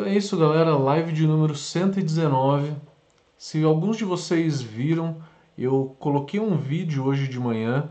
[0.00, 0.78] Então é isso, galera.
[0.78, 2.72] Live de número 119.
[3.36, 5.18] Se alguns de vocês viram,
[5.58, 7.90] eu coloquei um vídeo hoje de manhã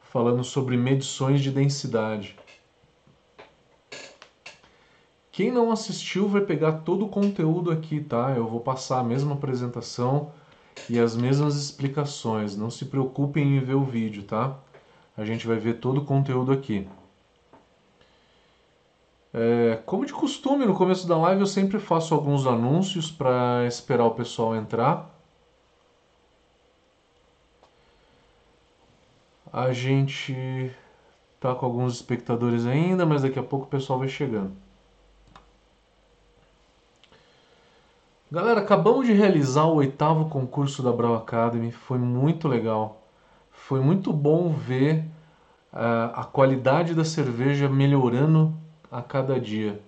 [0.00, 2.34] falando sobre medições de densidade.
[5.30, 8.32] Quem não assistiu vai pegar todo o conteúdo aqui, tá?
[8.34, 10.32] Eu vou passar a mesma apresentação
[10.88, 12.56] e as mesmas explicações.
[12.56, 14.56] Não se preocupem em ver o vídeo, tá?
[15.14, 16.88] A gente vai ver todo o conteúdo aqui.
[19.34, 24.04] É, como de costume, no começo da live eu sempre faço alguns anúncios para esperar
[24.04, 25.10] o pessoal entrar.
[29.50, 30.70] A gente
[31.40, 34.52] tá com alguns espectadores ainda, mas daqui a pouco o pessoal vai chegando.
[38.30, 43.02] Galera, acabamos de realizar o oitavo concurso da Brau Academy, foi muito legal.
[43.50, 45.04] Foi muito bom ver
[45.72, 48.61] uh, a qualidade da cerveja melhorando
[48.92, 49.80] a cada dia.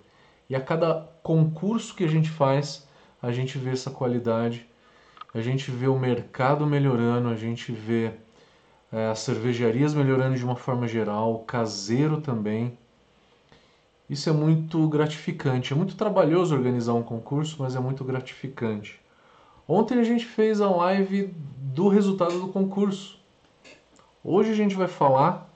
[0.49, 2.87] E a cada concurso que a gente faz,
[3.21, 4.67] a gente vê essa qualidade,
[5.33, 8.11] a gente vê o mercado melhorando, a gente vê
[8.91, 12.77] é, as cervejarias melhorando de uma forma geral, o caseiro também.
[14.09, 15.73] Isso é muito gratificante.
[15.73, 18.99] É muito trabalhoso organizar um concurso, mas é muito gratificante.
[19.67, 23.19] Ontem a gente fez a live do resultado do concurso.
[24.23, 25.49] Hoje a gente vai falar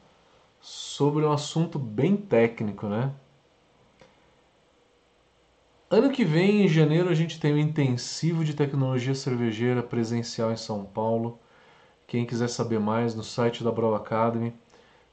[0.59, 3.11] sobre um assunto bem técnico, né?
[5.91, 10.51] Ano que vem, em janeiro, a gente tem o um intensivo de tecnologia cervejeira presencial
[10.51, 11.39] em São Paulo.
[12.05, 14.53] Quem quiser saber mais, no site da Brau Academy.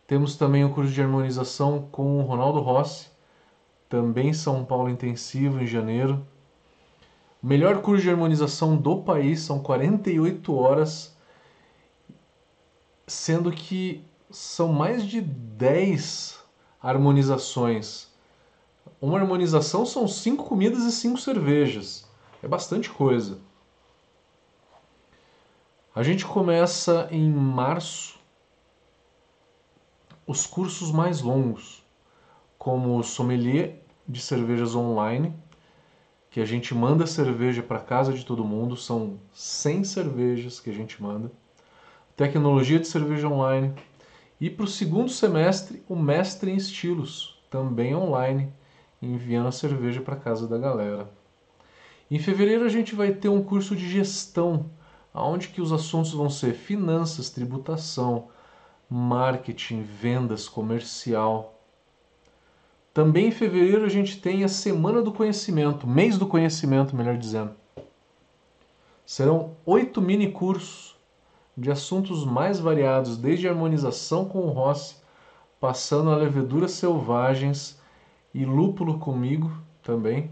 [0.06, 3.08] Temos também o curso de harmonização com o Ronaldo Rossi,
[3.88, 6.26] também São Paulo Intensivo, em janeiro.
[7.42, 11.16] Melhor curso de harmonização do país, são 48 horas,
[13.06, 16.38] sendo que são mais de 10
[16.82, 18.14] harmonizações
[19.00, 22.08] uma harmonização são cinco comidas e cinco cervejas.
[22.42, 23.38] É bastante coisa.
[25.94, 28.18] A gente começa em março
[30.26, 31.82] os cursos mais longos,
[32.58, 35.34] como o sommelier de cervejas online,
[36.30, 40.72] que a gente manda cerveja para casa de todo mundo, são 100 cervejas que a
[40.72, 41.30] gente manda.
[42.14, 43.72] Tecnologia de cerveja online.
[44.38, 48.52] E para o segundo semestre, o mestre em estilos, também online
[49.06, 51.08] enviando a cerveja para casa da galera.
[52.10, 54.66] Em fevereiro a gente vai ter um curso de gestão,
[55.14, 58.28] onde que os assuntos vão ser finanças, tributação,
[58.88, 61.60] marketing, vendas, comercial.
[62.94, 67.52] Também em fevereiro a gente tem a Semana do Conhecimento, mês do conhecimento, melhor dizendo.
[69.04, 70.96] Serão oito mini cursos
[71.56, 74.96] de assuntos mais variados, desde harmonização com o Rossi,
[75.58, 77.75] passando a leveduras selvagens
[78.36, 79.50] e Lúpulo comigo
[79.82, 80.30] também.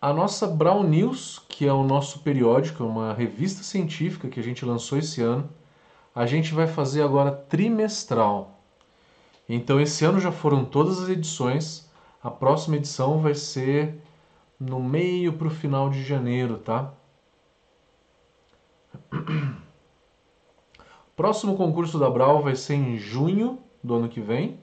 [0.00, 4.42] A nossa Brown News, que é o nosso periódico, é uma revista científica que a
[4.42, 5.48] gente lançou esse ano,
[6.12, 8.58] a gente vai fazer agora trimestral.
[9.48, 11.88] Então esse ano já foram todas as edições,
[12.20, 14.02] a próxima edição vai ser
[14.58, 16.92] no meio para o final de janeiro, tá?
[21.14, 24.58] Próximo concurso da Brau vai ser em junho do ano que vem.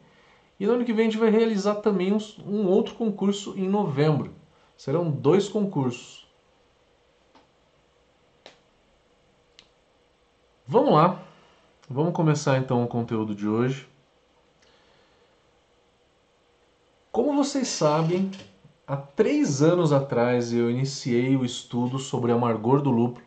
[0.59, 2.15] E no ano que vem a gente vai realizar também
[2.45, 4.33] um outro concurso em novembro.
[4.77, 6.27] Serão dois concursos.
[10.65, 11.21] Vamos lá.
[11.89, 13.87] Vamos começar então o conteúdo de hoje.
[17.11, 18.31] Como vocês sabem,
[18.87, 23.25] há três anos atrás eu iniciei o estudo sobre amargor do lúpulo,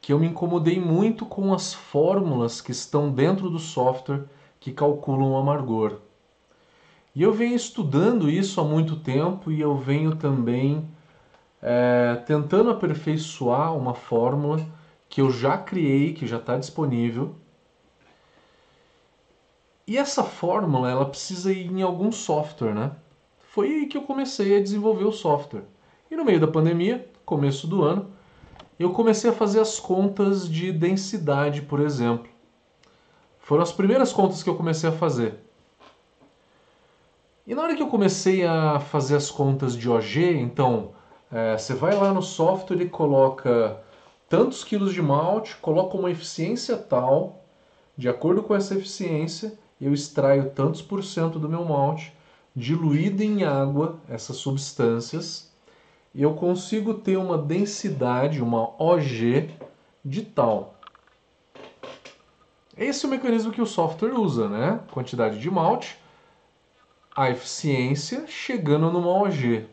[0.00, 4.24] que eu me incomodei muito com as fórmulas que estão dentro do software
[4.60, 5.96] que calculam o amargor.
[7.14, 10.88] E eu venho estudando isso há muito tempo e eu venho também
[11.60, 14.64] é, tentando aperfeiçoar uma fórmula
[15.08, 17.34] que eu já criei, que já está disponível.
[19.86, 22.92] E essa fórmula ela precisa ir em algum software, né?
[23.40, 25.64] Foi aí que eu comecei a desenvolver o software.
[26.08, 28.08] E no meio da pandemia, começo do ano,
[28.78, 32.30] eu comecei a fazer as contas de densidade, por exemplo.
[33.50, 35.34] Foram as primeiras contas que eu comecei a fazer.
[37.44, 40.92] E na hora que eu comecei a fazer as contas de OG, então
[41.32, 43.76] é, você vai lá no software e coloca
[44.28, 47.42] tantos quilos de malte, coloca uma eficiência tal,
[47.96, 52.16] de acordo com essa eficiência, eu extraio tantos por cento do meu malte,
[52.54, 55.50] diluído em água, essas substâncias,
[56.14, 59.50] e eu consigo ter uma densidade, uma OG
[60.04, 60.79] de tal.
[62.80, 64.80] Esse é o mecanismo que o software usa, né?
[64.90, 66.00] Quantidade de malte
[67.14, 69.66] a eficiência chegando numa OG.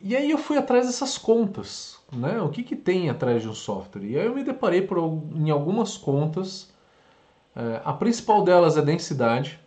[0.00, 2.40] E aí eu fui atrás dessas contas, né?
[2.40, 4.04] O que, que tem atrás de um software?
[4.04, 4.98] E aí eu me deparei por,
[5.34, 6.72] em algumas contas.
[7.54, 9.58] É, a principal delas é densidade.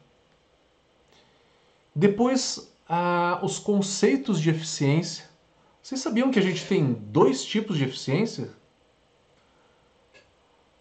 [1.94, 5.26] Depois, a, os conceitos de eficiência.
[5.82, 8.50] Vocês sabiam que a gente tem dois tipos de eficiência?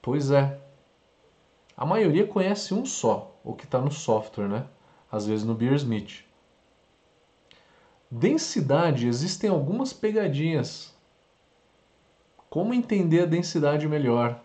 [0.02, 0.58] Pois é.
[1.76, 4.66] A maioria conhece um só, o que está no software, né?
[5.10, 6.24] Às vezes no Beersmith.
[8.10, 10.92] Densidade, existem algumas pegadinhas.
[12.50, 14.42] Como entender a densidade melhor?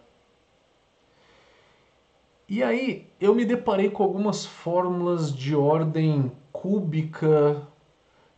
[2.47, 7.67] E aí eu me deparei com algumas fórmulas de ordem cúbica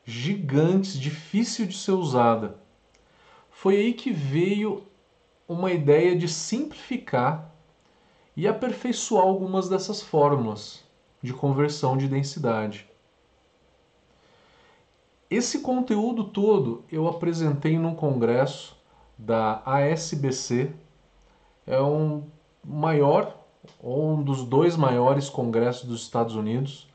[0.04, 2.58] gigantes, difícil de ser usada.
[3.52, 4.89] Foi aí que veio
[5.50, 7.52] uma ideia de simplificar
[8.38, 10.84] e aperfeiçoar algumas dessas fórmulas
[11.24, 12.88] de conversão de densidade.
[15.28, 18.78] Esse conteúdo todo eu apresentei num congresso
[19.18, 20.72] da ASBC,
[21.66, 22.24] é um
[22.64, 23.36] maior,
[23.82, 26.88] ou um dos dois maiores congressos dos Estados Unidos,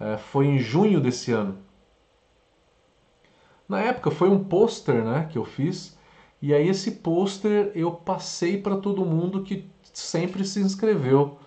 [0.00, 1.58] é, foi em junho desse ano.
[3.68, 5.95] Na época foi um pôster né, que eu fiz,
[6.40, 11.38] e aí esse pôster eu passei para todo mundo que sempre se inscreveu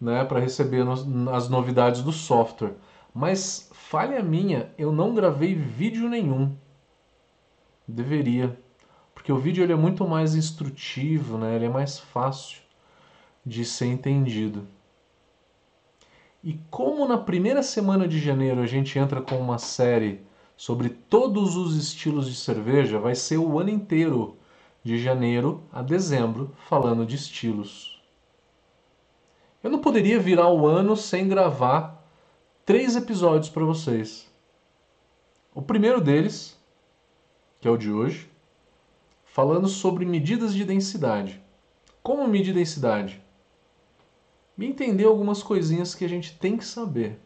[0.00, 0.84] né, para receber
[1.32, 2.74] as novidades do software.
[3.12, 6.54] Mas falha minha, eu não gravei vídeo nenhum.
[7.86, 8.58] Deveria.
[9.14, 11.56] Porque o vídeo ele é muito mais instrutivo, né?
[11.56, 12.60] ele é mais fácil
[13.44, 14.66] de ser entendido.
[16.42, 20.20] E como na primeira semana de janeiro a gente entra com uma série
[20.58, 24.36] sobre todos os estilos de cerveja, vai ser o ano inteiro,
[24.82, 28.02] de janeiro a dezembro, falando de estilos.
[29.62, 32.04] Eu não poderia virar o ano sem gravar
[32.66, 34.28] três episódios para vocês.
[35.54, 36.58] O primeiro deles,
[37.60, 38.28] que é o de hoje,
[39.26, 41.40] falando sobre medidas de densidade.
[42.02, 43.22] Como medir densidade?
[44.56, 47.20] Me entender algumas coisinhas que a gente tem que saber.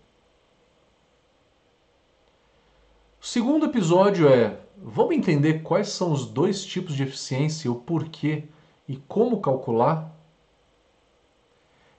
[3.22, 8.46] O segundo episódio é: vamos entender quais são os dois tipos de eficiência, o porquê
[8.88, 10.12] e como calcular?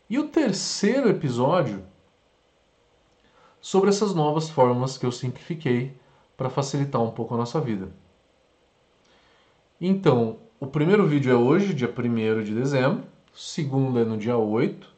[0.09, 1.81] E o terceiro episódio
[3.61, 5.97] sobre essas novas formas que eu simplifiquei
[6.35, 7.89] para facilitar um pouco a nossa vida.
[9.79, 14.35] Então, o primeiro vídeo é hoje, dia 1 de dezembro, o segundo é no dia
[14.35, 14.93] 8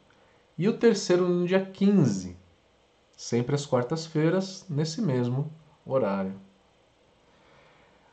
[0.58, 2.36] e o terceiro no dia 15,
[3.16, 5.52] sempre às quartas-feiras, nesse mesmo
[5.86, 6.34] horário.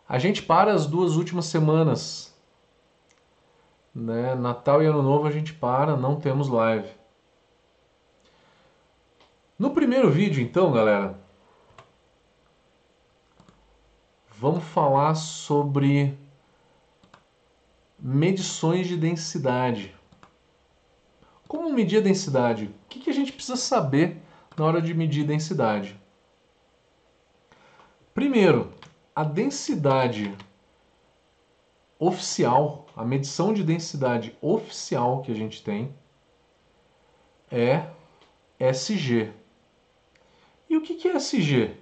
[0.08, 2.34] A gente para as duas últimas semanas.
[3.94, 4.36] Né?
[4.36, 6.90] Natal e Ano Novo a gente para, não temos live.
[9.58, 11.18] No primeiro vídeo, então, galera,
[14.30, 16.18] vamos falar sobre
[17.98, 19.96] medições de densidade.
[21.48, 22.66] Como medir a densidade?
[22.66, 24.22] O que a gente precisa saber
[24.58, 26.03] na hora de medir densidade?
[28.14, 28.72] Primeiro,
[29.16, 30.36] a densidade
[31.98, 35.94] oficial, a medição de densidade oficial que a gente tem
[37.52, 37.88] é
[38.60, 39.32] SG.
[40.70, 41.76] E o que é SG?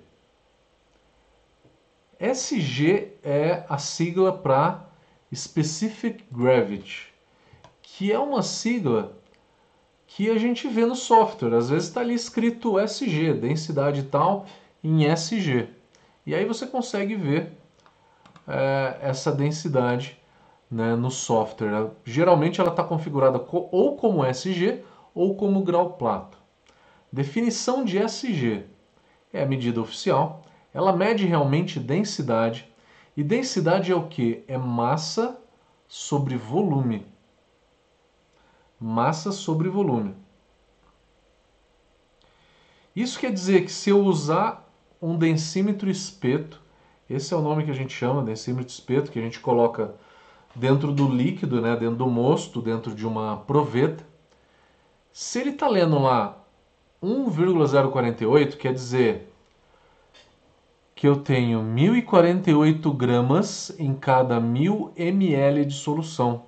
[2.20, 4.90] SG é a sigla para
[5.34, 7.12] Specific Gravity,
[7.82, 9.18] que é uma sigla
[10.06, 11.56] que a gente vê no software.
[11.56, 14.46] Às vezes está ali escrito SG, densidade tal,
[14.84, 15.81] em SG.
[16.26, 17.58] E aí você consegue ver
[18.48, 20.20] é, essa densidade
[20.70, 21.92] né, no software.
[22.06, 26.38] Geralmente ela está configurada ou como SG ou como grau plato.
[27.12, 28.66] Definição de SG
[29.34, 30.44] é a medida oficial.
[30.74, 32.72] Ela mede realmente densidade.
[33.18, 34.44] E densidade é o que?
[34.48, 35.38] É massa
[35.88, 37.06] sobre volume.
[38.80, 40.16] Massa sobre volume.
[42.96, 44.61] Isso quer dizer que se eu usar
[45.02, 46.62] um densímetro espeto,
[47.10, 49.96] esse é o nome que a gente chama, densímetro espeto, que a gente coloca
[50.56, 54.06] dentro do líquido, né, dentro do mosto, dentro de uma proveta.
[55.12, 56.38] Se ele está lendo lá
[57.02, 59.34] 1,048, quer dizer
[60.96, 66.46] que eu tenho 1048 gramas em cada 1000 ml de solução.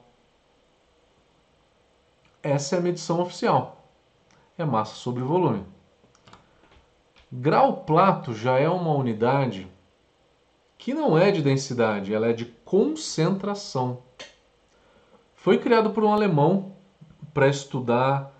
[2.41, 3.89] Essa é a medição oficial.
[4.57, 5.65] É massa sobre volume.
[7.35, 9.67] Grau plato já é uma unidade
[10.77, 14.03] que não é de densidade, ela é de concentração.
[15.33, 16.75] Foi criado por um alemão
[17.33, 18.31] para estudar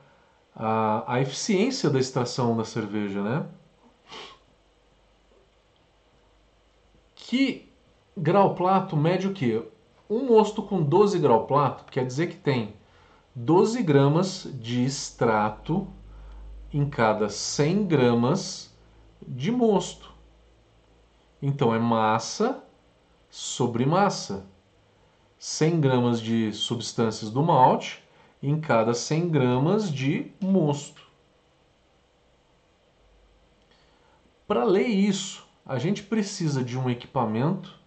[0.56, 3.48] a, a eficiência da extração da cerveja, né?
[7.16, 7.68] Que
[8.16, 9.64] grau plato mede o quê?
[10.08, 12.76] Um mosto com 12 grau plato quer dizer que tem
[13.34, 15.88] 12 gramas de extrato
[16.72, 18.73] em cada 100 gramas
[19.28, 20.14] de mosto.
[21.42, 22.64] Então é massa
[23.30, 24.46] sobre massa.
[25.38, 28.02] 100 gramas de substâncias do malte
[28.42, 31.02] em cada 100 gramas de mosto.
[34.48, 37.78] Para ler isso, a gente precisa de um equipamento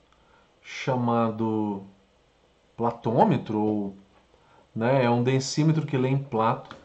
[0.62, 1.84] chamado
[2.76, 3.96] platômetro, ou,
[4.74, 6.76] né, é um densímetro que lê em plato.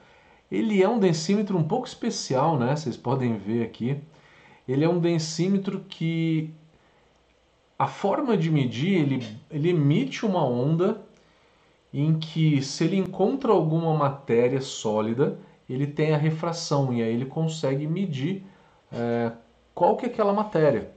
[0.51, 2.75] Ele é um densímetro um pouco especial, né?
[2.75, 4.01] Vocês podem ver aqui.
[4.67, 6.53] Ele é um densímetro que
[7.77, 11.01] a forma de medir, ele, ele emite uma onda
[11.93, 15.37] em que se ele encontra alguma matéria sólida,
[15.67, 18.45] ele tem a refração e aí ele consegue medir
[18.91, 19.31] é,
[19.73, 20.91] qual que é aquela matéria.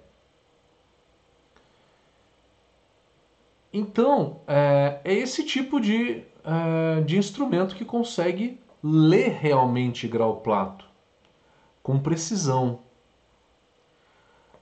[3.72, 10.84] Então, é, é esse tipo de, é, de instrumento que consegue ler realmente grau plato,
[11.82, 12.80] com precisão.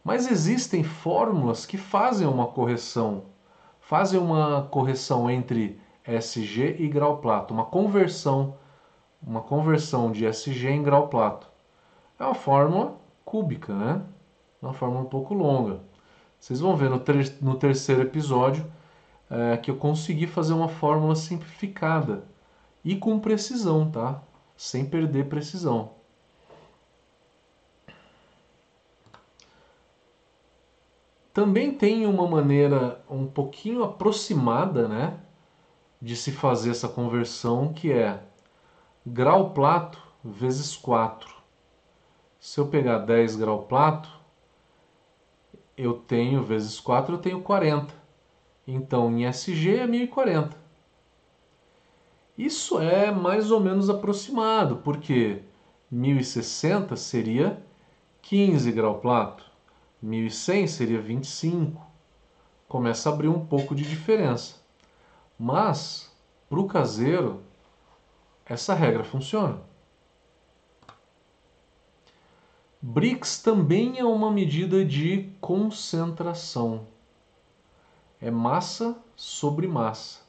[0.04, 3.26] Mas existem fórmulas que fazem uma correção,
[3.80, 8.56] fazem uma correção entre SG e grau plato, uma conversão,
[9.22, 11.48] uma conversão de SG em grau plato.
[12.18, 14.02] É uma fórmula cúbica, né?
[14.60, 15.80] Uma fórmula um pouco longa.
[16.38, 18.66] Vocês vão ver no, ter no terceiro episódio
[19.30, 22.24] é, que eu consegui fazer uma fórmula simplificada
[22.84, 24.20] e com precisão, tá?
[24.56, 26.01] Sem perder precisão.
[31.32, 35.18] Também tem uma maneira um pouquinho aproximada, né?
[36.02, 38.20] de se fazer essa conversão, que é
[39.06, 41.32] grau plato vezes 4.
[42.40, 44.10] Se eu pegar 10 grau plato,
[45.76, 47.94] eu tenho vezes 4, eu tenho 40.
[48.66, 50.56] Então, em SG é 1040.
[52.36, 55.42] Isso é mais ou menos aproximado, porque
[55.88, 57.62] 1060 seria
[58.22, 59.48] 15 grau plato,
[60.02, 61.80] 1100 seria 25.
[62.68, 64.56] Começa a abrir um pouco de diferença.
[65.38, 66.10] Mas,
[66.50, 67.40] para o caseiro,
[68.44, 69.60] essa regra funciona.
[72.80, 76.88] BRICS também é uma medida de concentração.
[78.20, 80.20] É massa sobre massa.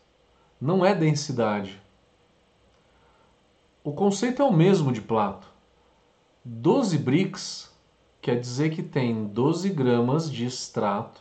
[0.62, 1.82] Não é densidade.
[3.84, 5.48] O conceito é o mesmo de Plato.
[6.46, 7.73] 12 BRICS
[8.24, 11.20] quer dizer que tem 12 gramas de extrato,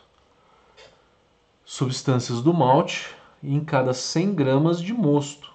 [1.65, 5.53] substâncias do malte, em cada 100 gramas de mosto.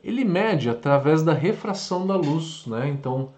[0.00, 2.88] Ele mede através da refração da luz, né?
[2.88, 3.32] Então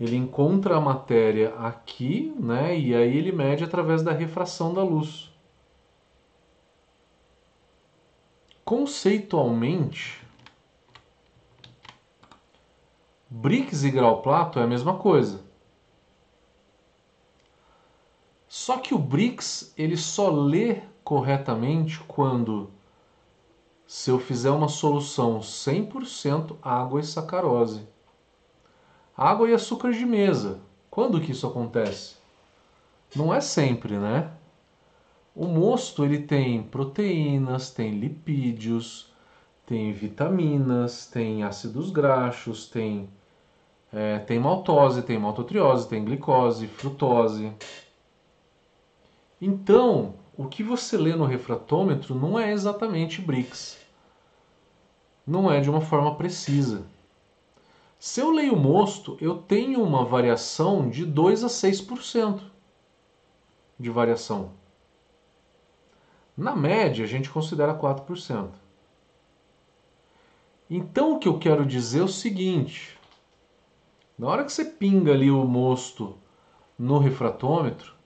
[0.00, 2.74] ele encontra a matéria aqui, né?
[2.74, 5.30] E aí ele mede através da refração da luz.
[8.64, 10.26] Conceitualmente,
[13.28, 15.49] BRICS e grau plato é a mesma coisa.
[18.52, 22.68] Só que o BRICS ele só lê corretamente quando
[23.86, 27.86] se eu fizer uma solução 100% água e sacarose.
[29.16, 30.58] Água e açúcar de mesa.
[30.90, 32.16] Quando que isso acontece?
[33.14, 34.32] Não é sempre, né?
[35.32, 39.12] O mosto ele tem proteínas, tem lipídios,
[39.64, 43.08] tem vitaminas, tem ácidos graxos, tem,
[43.92, 47.54] é, tem maltose, tem maltotriose, tem glicose, frutose.
[49.40, 53.78] Então, o que você lê no refratômetro não é exatamente BRICS.
[55.26, 56.84] Não é de uma forma precisa.
[57.98, 62.40] Se eu leio mosto, eu tenho uma variação de 2 a 6%
[63.78, 64.52] de variação.
[66.36, 68.48] Na média, a gente considera 4%.
[70.70, 72.98] Então, o que eu quero dizer é o seguinte:
[74.18, 76.16] na hora que você pinga ali o mosto
[76.78, 77.99] no refratômetro,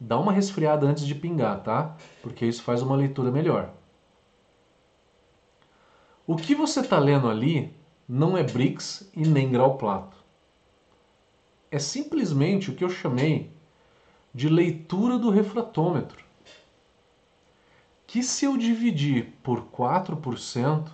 [0.00, 1.94] dá uma resfriada antes de pingar, tá?
[2.22, 3.74] Porque isso faz uma leitura melhor.
[6.26, 7.76] O que você está lendo ali
[8.08, 10.16] não é BRICS e nem grau plato.
[11.70, 13.52] É simplesmente o que eu chamei
[14.34, 16.24] de leitura do refratômetro.
[18.06, 20.90] Que se eu dividir por 4%,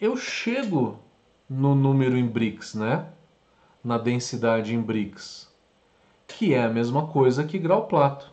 [0.00, 0.98] eu chego
[1.48, 3.10] no número em BRICS, né?
[3.82, 5.53] Na densidade em BRICS
[6.26, 8.32] que é a mesma coisa que grau plato.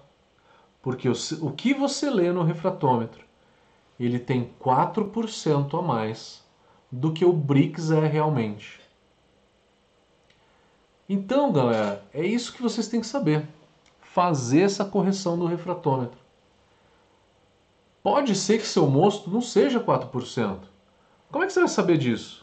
[0.81, 3.24] Porque o, o que você lê no refratômetro,
[4.00, 6.43] ele tem 4% a mais
[6.91, 8.81] do que o Brix é realmente.
[11.07, 13.48] Então, galera, é isso que vocês têm que saber.
[14.00, 16.19] Fazer essa correção do refratômetro.
[18.01, 20.60] Pode ser que seu mosto não seja 4%.
[21.29, 22.40] Como é que você vai saber disso?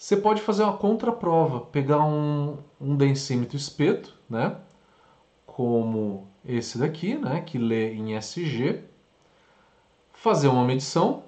[0.00, 4.56] Você pode fazer uma contraprova, pegar um, um densímetro espeto, né?
[5.44, 7.42] Como esse daqui, né?
[7.42, 8.82] Que lê em SG,
[10.10, 11.24] fazer uma medição,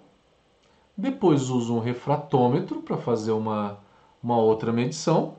[0.96, 3.78] depois usa um refratômetro para fazer uma,
[4.22, 5.36] uma outra medição,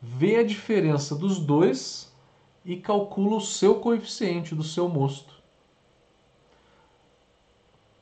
[0.00, 2.14] vê a diferença dos dois
[2.64, 5.42] e calcula o seu coeficiente do seu mosto.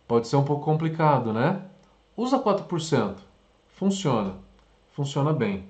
[0.06, 1.64] Pode ser um pouco complicado, né?
[2.14, 3.31] Usa 4%.
[3.82, 4.36] Funciona.
[4.92, 5.68] Funciona bem.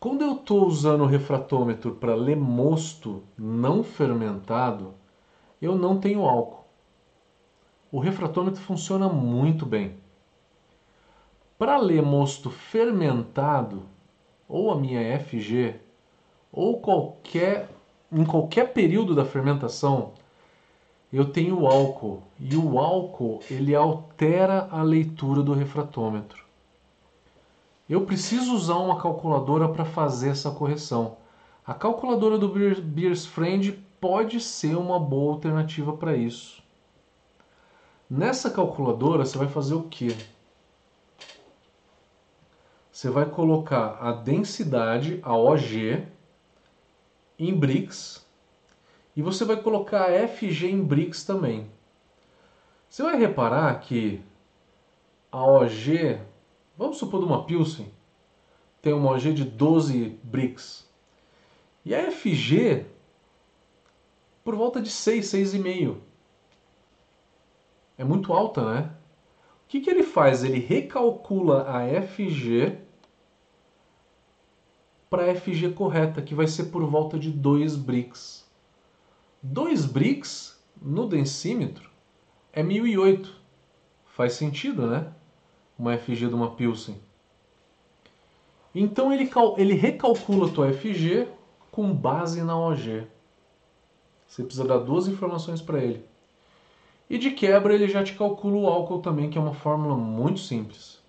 [0.00, 4.92] Quando eu estou usando o refratômetro para ler mosto não fermentado,
[5.62, 6.64] eu não tenho álcool.
[7.92, 9.94] O refratômetro funciona muito bem.
[11.56, 13.84] Para ler mosto fermentado,
[14.48, 15.76] ou a minha FG,
[16.50, 17.68] ou qualquer
[18.10, 20.14] em qualquer período da fermentação,
[21.16, 26.44] eu tenho álcool e o álcool ele altera a leitura do refratômetro.
[27.88, 31.16] Eu preciso usar uma calculadora para fazer essa correção.
[31.64, 36.60] A calculadora do Beers Friend pode ser uma boa alternativa para isso.
[38.10, 40.16] Nessa calculadora você vai fazer o quê?
[42.90, 46.08] Você vai colocar a densidade, a OG,
[47.38, 48.23] em Brix
[49.16, 51.68] e você vai colocar FG em bricks também.
[52.88, 54.20] Você vai reparar que
[55.30, 56.20] a OG,
[56.76, 57.90] vamos supor de uma Pilsen,
[58.80, 60.88] tem uma OG de 12 bricks.
[61.84, 62.86] E a FG
[64.44, 65.96] por volta de 6, 6,5.
[67.96, 68.90] É muito alta, né?
[69.64, 70.44] O que, que ele faz?
[70.44, 72.78] Ele recalcula a FG
[75.08, 78.43] para a FG correta, que vai ser por volta de 2 bricks.
[79.46, 81.90] 2 bricks no densímetro
[82.50, 83.30] é 1008.
[84.06, 85.12] Faz sentido, né?
[85.78, 86.98] Uma FG de uma Pilsen.
[88.74, 91.28] Então ele, ele recalcula a tua FG
[91.70, 93.06] com base na OG.
[94.26, 96.02] Você precisa dar duas informações para ele.
[97.10, 100.40] E de quebra ele já te calcula o álcool também, que é uma fórmula muito
[100.40, 101.02] simples.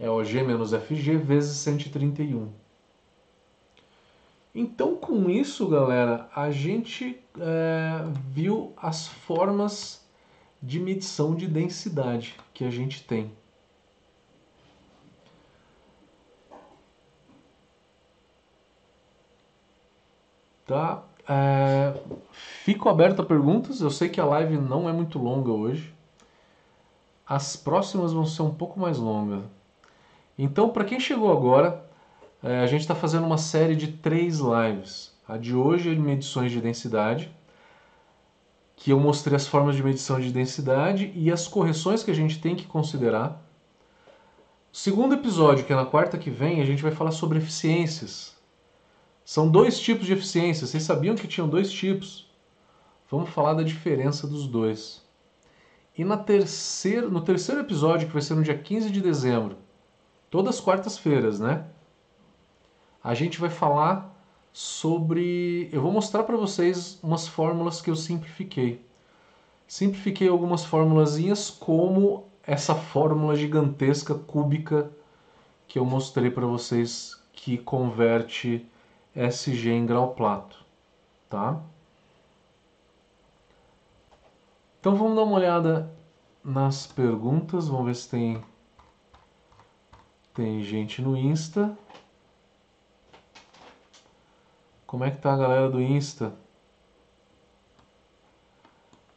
[0.00, 2.63] É OG menos FG vezes 131.
[4.54, 10.06] Então, com isso, galera, a gente é, viu as formas
[10.62, 13.32] de medição de densidade que a gente tem.
[20.64, 21.02] Tá?
[21.28, 22.00] É,
[22.32, 23.80] fico aberto a perguntas.
[23.80, 25.92] Eu sei que a live não é muito longa hoje.
[27.26, 29.42] As próximas vão ser um pouco mais longas.
[30.38, 31.84] Então, para quem chegou agora,
[32.44, 35.14] é, a gente está fazendo uma série de três lives.
[35.26, 37.34] A de hoje é de medições de densidade,
[38.76, 42.38] que eu mostrei as formas de medição de densidade e as correções que a gente
[42.38, 43.42] tem que considerar.
[44.70, 48.36] O segundo episódio, que é na quarta que vem, a gente vai falar sobre eficiências.
[49.24, 50.66] São dois tipos de eficiência.
[50.66, 52.30] Vocês sabiam que tinham dois tipos?
[53.10, 55.02] Vamos falar da diferença dos dois.
[55.96, 59.56] E na terceira, no terceiro episódio, que vai ser no dia 15 de dezembro,
[60.28, 61.64] todas as quartas-feiras, né?
[63.04, 64.10] A gente vai falar
[64.50, 65.68] sobre.
[65.70, 68.82] Eu vou mostrar para vocês umas fórmulas que eu simplifiquei.
[69.68, 74.90] Simplifiquei algumas formulazinhas, como essa fórmula gigantesca cúbica
[75.68, 78.66] que eu mostrei para vocês, que converte
[79.14, 80.64] SG em grau plato,
[81.28, 81.60] tá?
[84.80, 85.90] Então vamos dar uma olhada
[86.42, 88.42] nas perguntas, vamos ver se tem
[90.34, 91.76] tem gente no Insta.
[94.86, 96.34] Como é que tá a galera do Insta?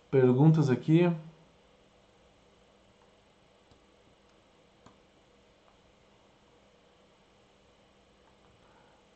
[0.10, 1.12] Perguntas aqui.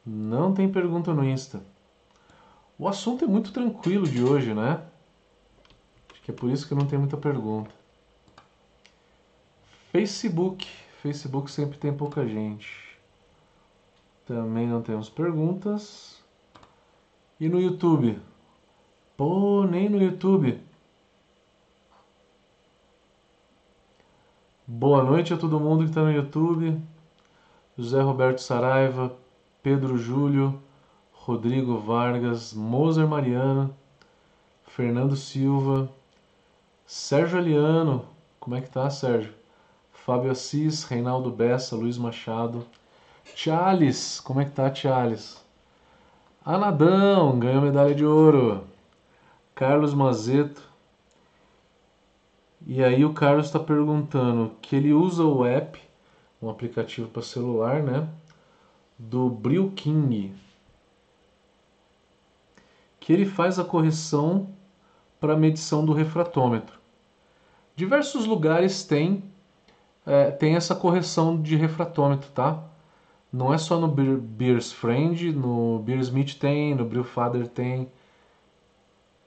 [0.06, 1.64] Não tem pergunta no Insta.
[2.78, 4.84] O assunto é muito tranquilo de hoje, né?
[6.12, 7.72] Acho que é por isso que não tem muita pergunta.
[9.92, 10.68] Facebook.
[11.02, 12.98] Facebook sempre tem pouca gente.
[14.26, 16.21] Também não temos perguntas.
[17.42, 18.20] E no YouTube?
[19.18, 20.62] Pô, nem no YouTube.
[24.68, 26.80] Boa noite a todo mundo que está no YouTube.
[27.76, 29.16] José Roberto Saraiva,
[29.64, 30.62] Pedro Júlio,
[31.12, 33.72] Rodrigo Vargas, Moser Mariana,
[34.68, 35.90] Fernando Silva,
[36.86, 38.06] Sérgio Aliano,
[38.40, 39.34] como é que tá, Sérgio?
[39.92, 42.68] Fábio Assis, Reinaldo Bessa, Luiz Machado.
[43.34, 45.44] Charles, como é que tá, Charles?
[46.44, 48.64] Anadão, ganhou medalha de ouro.
[49.54, 50.68] Carlos Mazeto.
[52.66, 55.80] E aí o Carlos está perguntando que ele usa o app,
[56.42, 58.08] um aplicativo para celular, né?
[58.98, 60.34] Do Bril King.
[63.00, 64.50] Que ele faz a correção
[65.20, 66.80] para medição do refratômetro.
[67.76, 69.24] Diversos lugares têm
[70.06, 72.64] é, tem essa correção de refratômetro, tá?
[73.32, 77.90] Não é só no Beers Friend, no Beersmith tem, no Brewfather tem.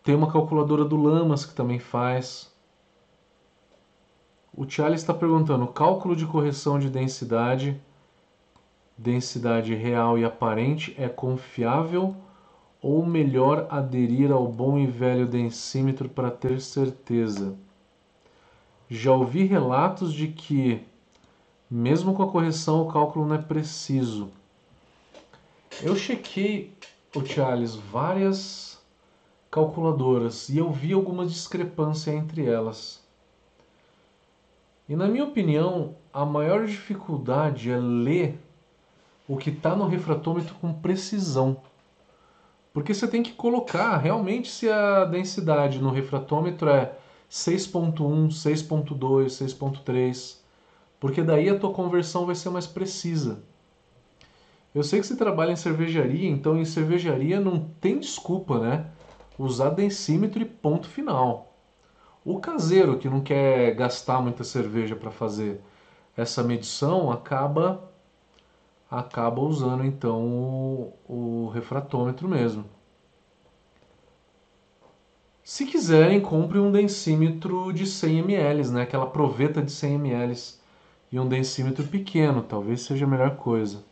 [0.03, 2.53] Tem uma calculadora do Lamas que também faz.
[4.55, 7.81] O Charles está perguntando: cálculo de correção de densidade,
[8.97, 12.15] densidade real e aparente é confiável
[12.83, 17.57] ou melhor aderir ao bom e velho densímetro para ter certeza?
[18.91, 20.85] Já ouvi relatos de que,
[21.71, 24.31] mesmo com a correção, o cálculo não é preciso.
[25.83, 26.73] Eu chequei,
[27.15, 28.79] o Charles, várias
[29.51, 33.03] calculadoras e eu vi alguma discrepância entre elas.
[34.89, 38.39] E na minha opinião, a maior dificuldade é ler
[39.27, 41.57] o que está no refratômetro com precisão.
[42.73, 46.93] Porque você tem que colocar realmente se a densidade no refratômetro é
[47.31, 50.44] 6.1, 6.2, 6.3,
[51.05, 53.43] porque daí a tua conversão vai ser mais precisa.
[54.75, 58.87] Eu sei que você trabalha em cervejaria, então em cervejaria não tem desculpa, né?
[59.39, 61.59] Usar densímetro e ponto final.
[62.25, 65.61] O caseiro que não quer gastar muita cerveja para fazer
[66.17, 67.93] essa medição acaba
[68.91, 72.65] acaba usando então o, o refratômetro mesmo.
[75.43, 78.83] Se quiserem, compre um densímetro de 100 ml, né?
[78.85, 80.64] aquela proveta de 100 ml
[81.15, 83.85] e um densímetro pequeno, talvez seja a melhor coisa.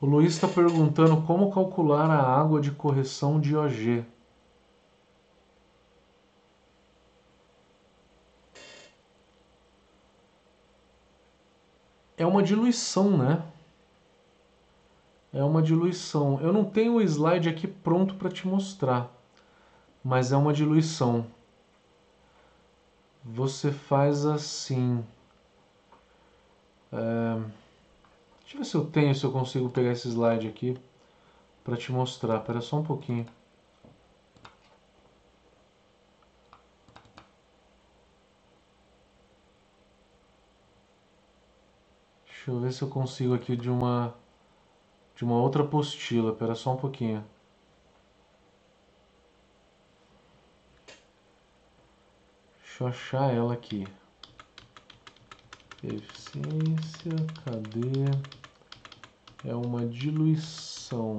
[0.00, 4.04] O Luiz está perguntando como calcular a água de correção de OG.
[12.18, 13.42] é uma diluição, né?
[15.36, 16.40] É uma diluição.
[16.40, 19.12] Eu não tenho o slide aqui pronto para te mostrar,
[20.02, 21.26] mas é uma diluição.
[23.22, 25.04] Você faz assim.
[26.90, 27.38] É...
[28.40, 30.78] Deixa eu ver se eu tenho, se eu consigo pegar esse slide aqui
[31.62, 32.38] para te mostrar.
[32.38, 33.26] Espera só um pouquinho.
[42.24, 44.14] Deixa eu ver se eu consigo aqui de uma
[45.16, 46.32] de uma outra apostila.
[46.32, 47.24] Espera só um pouquinho.
[52.60, 53.88] Deixa eu achar ela aqui.
[55.82, 57.12] Eficiência,
[57.44, 58.04] cadê?
[59.44, 61.16] É uma diluição.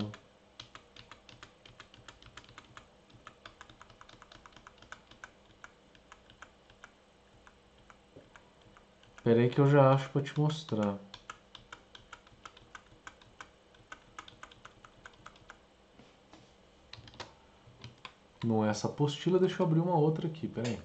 [9.17, 11.06] Espera aí que eu já acho para te mostrar.
[18.47, 20.79] Não é essa apostila, deixa eu abrir uma outra aqui, peraí.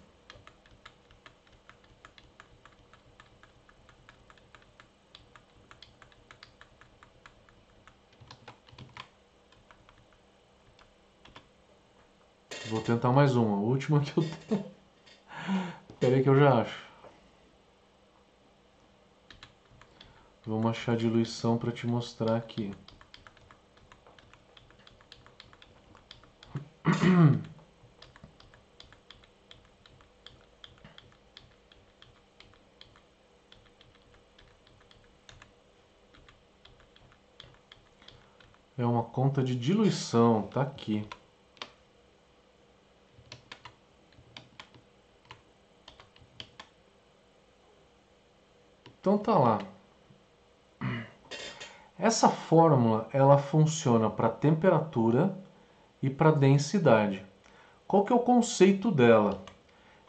[12.68, 14.64] Vou tentar mais uma, a última que eu tenho.
[16.00, 16.84] Peraí que eu já acho.
[20.44, 22.74] Vamos achar diluição para te mostrar aqui.
[38.82, 41.06] É uma conta de diluição, tá aqui.
[49.00, 49.60] Então tá lá.
[51.96, 55.38] Essa fórmula ela funciona para temperatura
[56.02, 57.24] e para densidade.
[57.86, 59.44] Qual que é o conceito dela?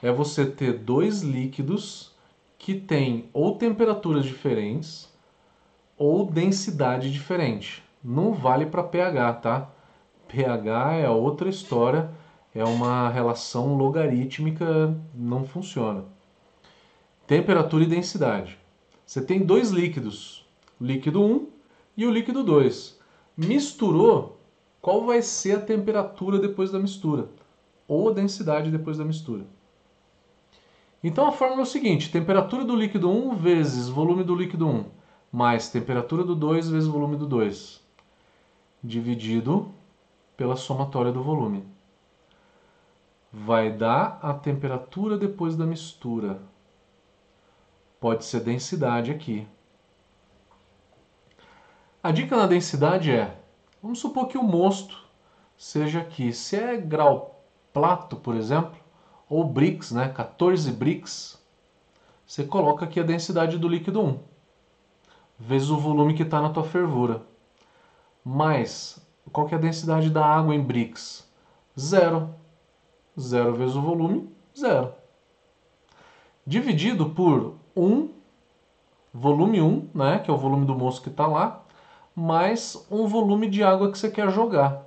[0.01, 2.15] É você ter dois líquidos
[2.57, 5.07] que têm ou temperaturas diferentes
[5.95, 7.82] ou densidade diferente.
[8.03, 9.69] Não vale para pH, tá?
[10.27, 12.09] pH é outra história,
[12.53, 16.03] é uma relação logarítmica, não funciona.
[17.25, 18.59] Temperatura e densidade.
[19.05, 20.45] Você tem dois líquidos.
[20.81, 21.47] Líquido 1
[21.95, 22.99] e o líquido 2.
[23.37, 24.39] Misturou,
[24.81, 27.29] qual vai ser a temperatura depois da mistura?
[27.87, 29.45] Ou a densidade depois da mistura.
[31.01, 34.85] Então a fórmula é o seguinte: temperatura do líquido 1 vezes volume do líquido 1
[35.31, 37.82] mais temperatura do 2 vezes volume do 2
[38.83, 39.71] dividido
[40.35, 41.65] pela somatória do volume.
[43.31, 46.41] Vai dar a temperatura depois da mistura.
[47.99, 49.47] Pode ser densidade aqui.
[52.01, 53.39] A dica na densidade é,
[53.81, 55.03] vamos supor que o mosto
[55.57, 56.33] seja aqui.
[56.33, 57.41] Se é grau
[57.71, 58.77] plato, por exemplo,
[59.29, 61.41] ou bricks, né, 14 bricks,
[62.25, 64.19] você coloca aqui a densidade do líquido 1,
[65.39, 67.21] vezes o volume que está na tua fervura.
[68.23, 68.99] Mais,
[69.31, 71.27] qual que é a densidade da água em bricks?
[71.77, 72.33] Zero.
[73.19, 74.93] Zero vezes o volume, zero.
[76.45, 78.09] Dividido por 1,
[79.13, 81.63] volume 1, né, que é o volume do moço que está lá,
[82.15, 84.83] mais um volume de água que você quer jogar.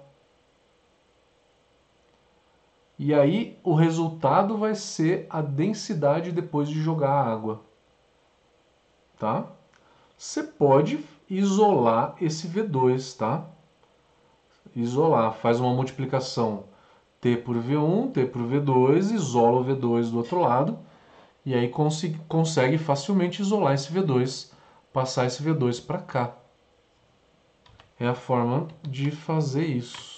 [2.99, 7.61] E aí o resultado vai ser a densidade depois de jogar a água.
[9.18, 9.46] Tá?
[10.16, 13.47] Você pode isolar esse V2, tá?
[14.75, 16.65] Isolar, faz uma multiplicação
[17.21, 20.79] T por V1, T por V2, isola o V2 do outro lado
[21.45, 21.73] e aí
[22.29, 24.51] consegue facilmente isolar esse V2,
[24.93, 26.37] passar esse V2 para cá
[27.99, 30.16] é a forma de fazer isso.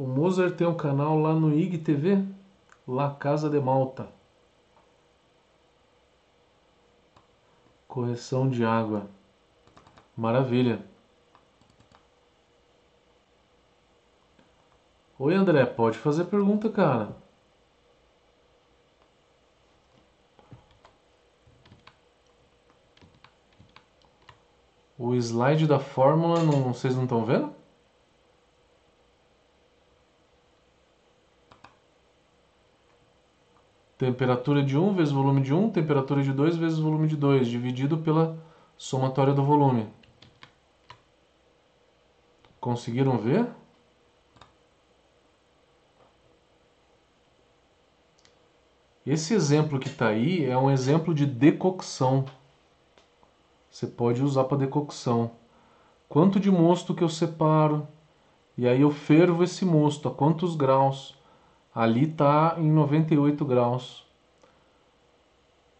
[0.00, 2.24] O Mozart tem um canal lá no IGTV,
[2.88, 4.08] La Casa de Malta.
[7.86, 9.10] Correção de água.
[10.16, 10.82] Maravilha.
[15.18, 17.14] Oi, André, pode fazer pergunta, cara.
[24.98, 27.59] O slide da fórmula, não, vocês não estão vendo?
[34.00, 37.98] Temperatura de 1 vezes volume de 1, temperatura de 2 vezes volume de 2, dividido
[37.98, 38.42] pela
[38.74, 39.86] somatória do volume.
[42.58, 43.46] Conseguiram ver?
[49.04, 52.24] Esse exemplo que está aí é um exemplo de decocção.
[53.70, 55.32] Você pode usar para decocção.
[56.08, 57.86] Quanto de mosto que eu separo?
[58.56, 61.19] E aí eu fervo esse mosto a quantos graus?
[61.74, 64.06] Ali está em 98 graus.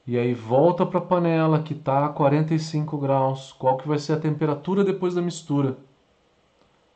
[0.06, 3.52] E aí volta para a panela que está a 45 graus.
[3.52, 5.76] Qual que vai ser a temperatura depois da mistura?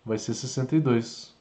[0.04, 1.34] Vai ser 62.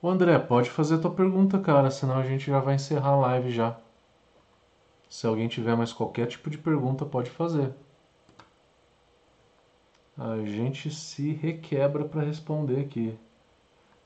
[0.00, 3.50] Ô André, pode fazer tua pergunta, cara, senão a gente já vai encerrar a live
[3.50, 3.76] já.
[5.08, 7.74] Se alguém tiver mais qualquer tipo de pergunta, pode fazer.
[10.18, 13.18] A gente se requebra para responder aqui.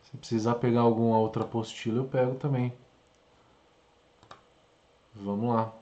[0.02, 2.72] Se precisar pegar alguma outra apostila, eu pego também.
[5.14, 5.72] Vamos lá.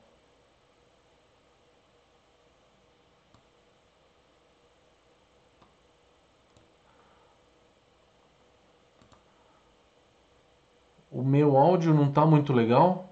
[11.18, 13.07] o meu áudio não está muito legal.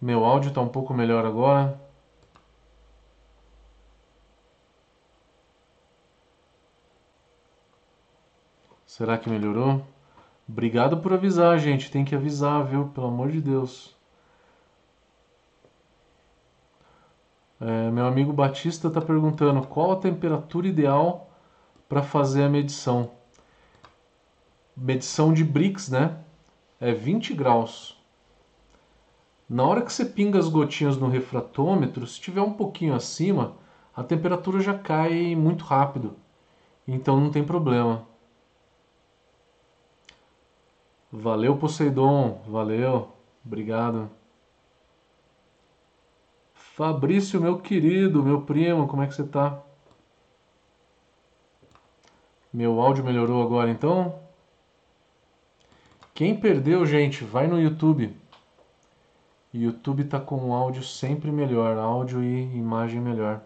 [0.00, 1.80] Meu áudio está um pouco melhor agora.
[8.86, 9.86] Será que melhorou?
[10.48, 11.90] Obrigado por avisar, gente.
[11.90, 12.88] Tem que avisar, viu?
[12.88, 13.96] Pelo amor de Deus.
[17.60, 21.28] É, meu amigo Batista está perguntando qual a temperatura ideal
[21.88, 23.10] para fazer a medição.
[24.76, 26.18] Medição de Brix, né?
[26.80, 27.97] É 20 graus.
[29.48, 33.56] Na hora que você pinga as gotinhas no refratômetro, se tiver um pouquinho acima,
[33.96, 36.16] a temperatura já cai muito rápido.
[36.86, 38.06] Então não tem problema.
[41.10, 42.42] Valeu, Poseidon.
[42.46, 43.08] Valeu.
[43.44, 44.10] Obrigado.
[46.54, 49.62] Fabrício, meu querido, meu primo, como é que você tá?
[52.52, 54.20] Meu áudio melhorou agora então?
[56.14, 58.14] Quem perdeu, gente, vai no YouTube.
[59.62, 63.42] YouTube tá com áudio sempre melhor, áudio e imagem melhor.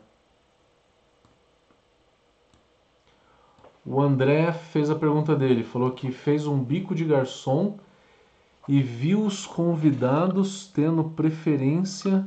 [3.85, 7.79] O André fez a pergunta dele, falou que fez um bico de garçom
[8.69, 12.25] e viu os convidados tendo preferência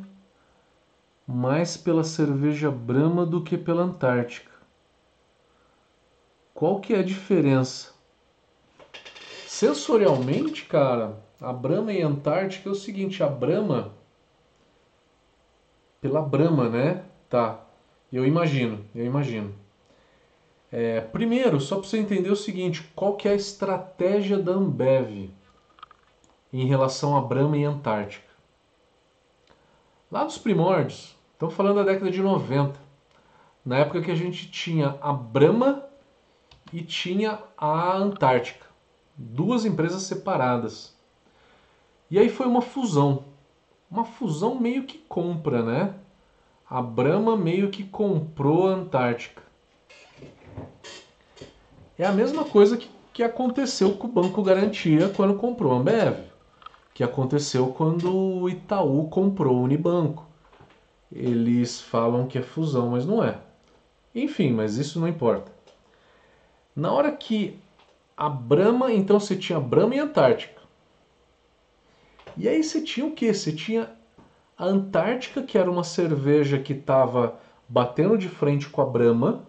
[1.25, 4.51] mais pela cerveja Brahma do que pela Antártica.
[6.53, 7.93] Qual que é a diferença?
[9.47, 13.93] Sensorialmente, cara, a Brahma e a Antártica é o seguinte, a Brahma
[16.05, 17.03] pela Brahma, né?
[17.29, 17.65] Tá.
[18.13, 19.53] Eu imagino, eu imagino.
[20.71, 25.31] É, primeiro, só para você entender o seguinte, qual que é a estratégia da Ambev
[26.53, 28.27] em relação a Brahma e Antártica?
[30.11, 32.79] Lá dos primórdios, estamos falando da década de 90,
[33.65, 35.83] na época que a gente tinha a Brahma
[36.71, 38.67] e tinha a Antártica,
[39.17, 40.94] duas empresas separadas.
[42.15, 43.25] E aí foi uma fusão,
[43.91, 45.95] uma fusão meio que compra, né?
[46.65, 49.43] A Brahma meio que comprou a Antártica.
[51.99, 56.19] É a mesma coisa que, que aconteceu com o Banco Garantia quando comprou a Ambev,
[56.93, 60.25] que aconteceu quando o Itaú comprou o Unibanco.
[61.11, 63.39] Eles falam que é fusão, mas não é.
[64.15, 65.51] Enfim, mas isso não importa.
[66.73, 67.59] Na hora que
[68.15, 70.64] a Brahma, então você tinha Brahma e Antártica.
[72.37, 73.33] E aí você tinha o que?
[73.33, 73.89] Você tinha
[74.57, 79.45] a Antártica, que era uma cerveja que estava batendo de frente com a Brahma,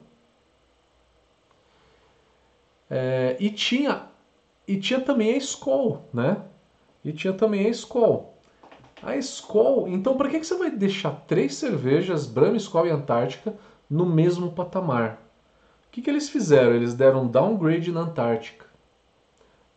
[2.88, 4.06] é, e tinha
[4.66, 6.42] e tinha também a Skol, né?
[7.04, 8.34] E tinha também a Skol.
[9.02, 13.54] A Skol, então para que, que você vai deixar três cervejas, Brahma, Skol e Antártica,
[13.88, 15.22] no mesmo patamar?
[15.86, 16.74] O que, que eles fizeram?
[16.74, 18.65] Eles deram um downgrade na Antártica.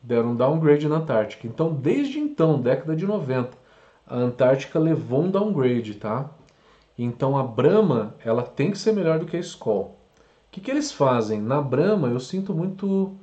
[0.02, 1.46] Deram um downgrade na Antártica.
[1.48, 3.58] Então, desde então, década de 90,
[4.08, 6.30] a Antártica levou um downgrade, tá?
[6.98, 9.98] Então a Brahma, ela tem que ser melhor do que a Skol.
[10.48, 11.40] O que, que eles fazem?
[11.40, 13.16] Na Brahma eu sinto muito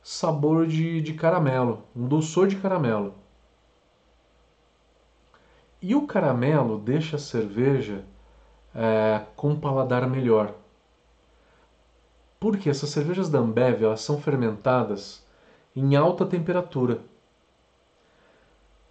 [0.00, 3.14] sabor de, de caramelo, um dulçor de caramelo.
[5.82, 8.04] E o caramelo deixa a cerveja
[8.72, 10.54] é, com um paladar melhor.
[12.38, 15.25] Porque essas cervejas da Ambev elas são fermentadas
[15.76, 17.00] em alta temperatura.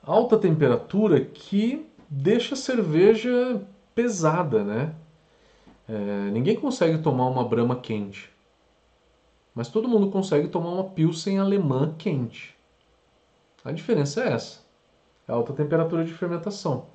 [0.03, 3.59] Alta temperatura que deixa a cerveja
[3.95, 4.93] pesada, né?
[5.89, 8.31] É, ninguém consegue tomar uma brama quente.
[9.53, 12.55] Mas todo mundo consegue tomar uma Pilsen alemã quente.
[13.63, 14.59] A diferença é essa.
[15.27, 16.85] É alta temperatura de fermentação.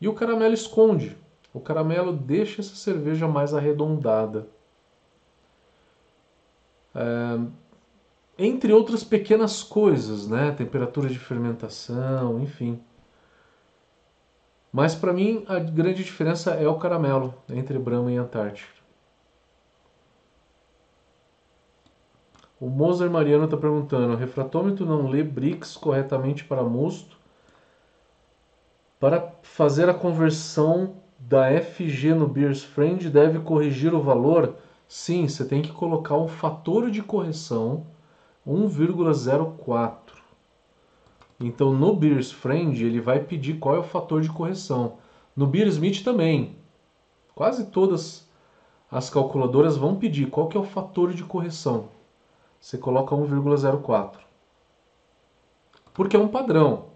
[0.00, 1.16] E o caramelo esconde.
[1.54, 4.48] O caramelo deixa essa cerveja mais arredondada.
[6.94, 7.38] É,
[8.40, 10.50] entre outras pequenas coisas, né?
[10.52, 12.80] Temperatura de fermentação, enfim.
[14.72, 18.80] Mas para mim a grande diferença é o caramelo entre Brahma e Antártica.
[22.58, 27.18] O Moser Mariano está perguntando: o refratômetro não lê BRICS corretamente para mosto?
[28.98, 34.56] Para fazer a conversão da FG no Beers Friend, deve corrigir o valor?
[34.88, 37.86] Sim, você tem que colocar um fator de correção
[38.46, 39.96] 1,04.
[41.38, 44.98] Então no Beers Friend ele vai pedir qual é o fator de correção.
[45.34, 46.56] No Beer Smith também.
[47.34, 48.28] Quase todas
[48.90, 51.88] as calculadoras vão pedir qual que é o fator de correção.
[52.60, 54.18] Você coloca 1,04.
[55.94, 56.90] Porque é um padrão.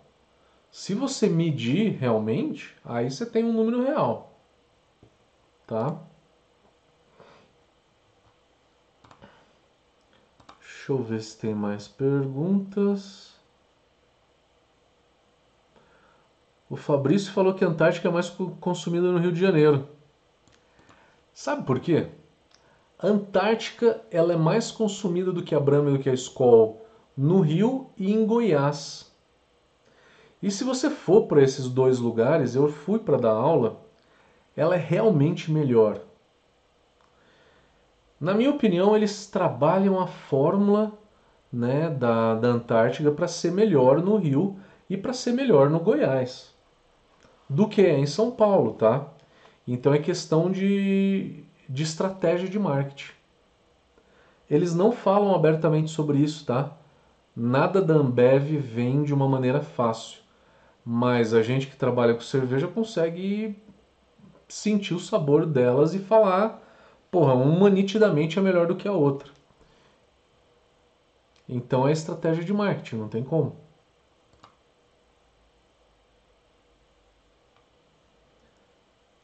[0.71, 4.33] Se você medir realmente, aí você tem um número real.
[5.67, 5.97] Tá?
[10.87, 13.33] Deixa eu ver se tem mais perguntas.
[16.69, 18.29] O Fabrício falou que a Antártica é mais
[18.61, 19.89] consumida no Rio de Janeiro.
[21.33, 22.09] Sabe por quê?
[22.99, 26.85] A Antártica ela é mais consumida do que a Brahma e do que a Skol
[27.17, 29.11] no Rio e em Goiás.
[30.43, 33.81] E se você for para esses dois lugares, eu fui para dar aula,
[34.55, 36.03] ela é realmente melhor.
[38.21, 40.93] Na minha opinião, eles trabalham a fórmula
[41.53, 44.57] né, da, da Antártica para ser melhor no Rio
[44.89, 46.55] e para ser melhor no Goiás
[47.49, 49.07] do que é em São Paulo, tá?
[49.67, 53.13] Então é questão de, de estratégia de marketing.
[54.51, 56.73] Eles não falam abertamente sobre isso, tá?
[57.35, 60.21] Nada da Ambev vem de uma maneira fácil,
[60.85, 63.57] mas a gente que trabalha com cerveja consegue
[64.47, 66.63] sentir o sabor delas e falar,
[67.15, 69.31] porra, uma nitidamente é melhor do que a outra.
[71.49, 73.55] Então é estratégia de marketing, não tem como.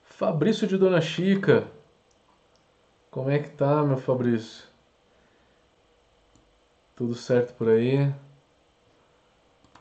[0.05, 1.67] Fabrício de Dona Chica.
[3.11, 4.69] Como é que tá, meu Fabrício?
[6.95, 8.15] Tudo certo por aí?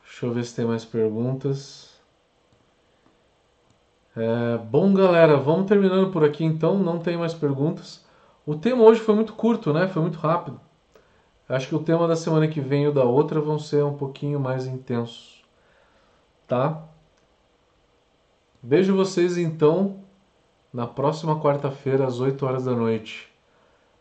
[0.01, 1.88] Deixa eu ver se tem mais perguntas.
[4.21, 6.77] É, bom, galera, vamos terminando por aqui então.
[6.77, 8.05] Não tem mais perguntas.
[8.45, 9.87] O tema hoje foi muito curto, né?
[9.87, 10.59] Foi muito rápido.
[11.47, 13.95] Acho que o tema da semana que vem e o da outra vão ser um
[13.95, 15.41] pouquinho mais intensos.
[16.45, 16.83] Tá?
[18.61, 20.03] Vejo vocês então
[20.73, 23.31] na próxima quarta-feira às 8 horas da noite.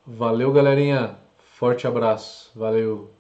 [0.05, 1.17] Valeu, galerinha.
[1.55, 2.51] Forte abraço.
[2.57, 3.18] Valeu.